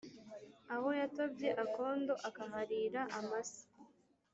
aho 0.73 0.89
yatobye 0.99 1.49
akondo 1.63 2.13
akaharira 2.29 3.01
amase 3.17 3.63